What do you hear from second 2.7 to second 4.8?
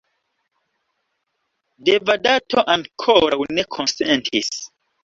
ankoraŭ ne konsentis.